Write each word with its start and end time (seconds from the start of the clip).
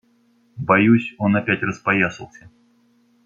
Боюсь, 0.57 1.13
он 1.19 1.35
опять 1.35 1.61
распоясался. 1.61 2.49